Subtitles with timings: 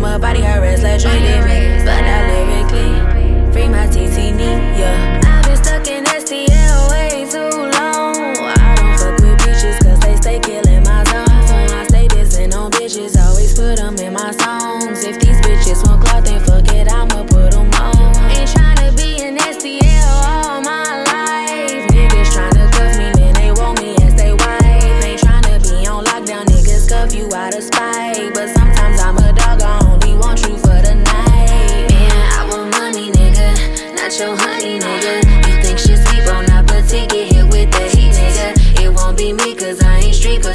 [0.00, 1.79] my body hurts like Drake did me.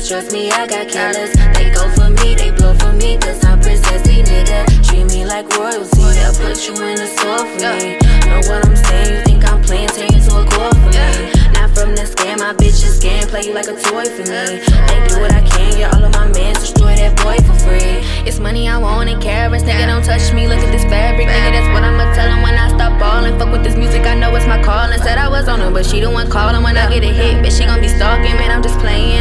[0.05, 1.33] I got killers.
[1.57, 4.61] They go for me, they blow for me, cause I'm princessy, nigga.
[4.85, 7.97] Treat me like royalty, I'll put you in a store for me.
[8.29, 9.17] Know what I'm saying?
[9.17, 11.33] You think I'm playing, take it to a court for me.
[11.57, 14.61] Not from the scam, my bitches scam, play you like a toy for me.
[14.61, 18.05] They do what I can, get all of my mans, destroy that boy for free.
[18.29, 21.49] It's money I want and carrots, nigga, don't touch me, look at this fabric, nigga,
[21.49, 23.39] that's what I'ma tell him when I stop ballin'.
[23.39, 24.99] Fuck with this music, I know it's my calling.
[24.99, 27.43] Said I was on her, but she the one calling when I get a hit,
[27.43, 29.15] bitch, she gon' be stalking, man, I'm just playing,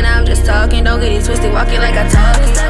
[0.44, 2.63] talking, don't get it twisted, walking like I talk.